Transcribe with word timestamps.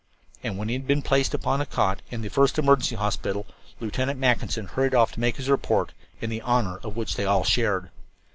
And 0.41 0.57
when 0.57 0.67
he 0.67 0.73
had 0.73 0.87
been 0.87 1.03
placed 1.03 1.35
upon 1.35 1.61
a 1.61 1.65
cot 1.67 2.01
in 2.09 2.23
the 2.23 2.29
first 2.29 2.57
emergency 2.57 2.95
hospital, 2.95 3.45
Lieutenant 3.79 4.19
Mackinson 4.19 4.65
hurried 4.65 4.95
off 4.95 5.11
to 5.11 5.19
make 5.19 5.35
his 5.37 5.47
report, 5.47 5.91
in 6.21 6.31
the 6.31 6.41
honor 6.41 6.77
of 6.77 6.95
which 6.95 7.19
all 7.19 7.43
shared. 7.43 7.91